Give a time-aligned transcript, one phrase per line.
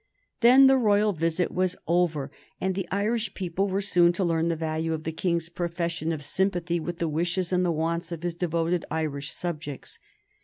[0.39, 4.55] Then the royal visit was over, and the Irish people were soon to learn the
[4.55, 8.33] value of the King's profession of sympathy with the wishes and the wants of his
[8.33, 9.99] devoted Irish subjects.